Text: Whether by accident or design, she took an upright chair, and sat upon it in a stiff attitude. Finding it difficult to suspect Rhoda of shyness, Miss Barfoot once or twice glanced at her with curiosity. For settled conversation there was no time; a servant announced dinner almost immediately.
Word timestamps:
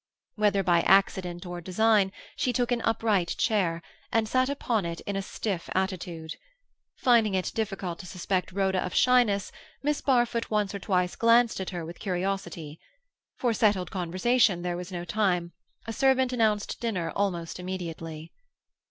Whether 0.33 0.63
by 0.63 0.81
accident 0.81 1.45
or 1.45 1.61
design, 1.61 2.11
she 2.35 2.51
took 2.51 2.71
an 2.71 2.81
upright 2.81 3.35
chair, 3.37 3.83
and 4.11 4.27
sat 4.27 4.49
upon 4.49 4.83
it 4.83 4.99
in 5.01 5.15
a 5.15 5.21
stiff 5.21 5.69
attitude. 5.75 6.37
Finding 6.95 7.35
it 7.35 7.51
difficult 7.53 7.99
to 7.99 8.07
suspect 8.07 8.51
Rhoda 8.51 8.83
of 8.83 8.95
shyness, 8.95 9.51
Miss 9.83 10.01
Barfoot 10.01 10.49
once 10.49 10.73
or 10.73 10.79
twice 10.79 11.15
glanced 11.15 11.61
at 11.61 11.69
her 11.69 11.85
with 11.85 11.99
curiosity. 11.99 12.79
For 13.37 13.53
settled 13.53 13.91
conversation 13.91 14.63
there 14.63 14.75
was 14.75 14.91
no 14.91 15.05
time; 15.05 15.51
a 15.85 15.93
servant 15.93 16.33
announced 16.33 16.79
dinner 16.79 17.11
almost 17.15 17.59
immediately. 17.59 18.31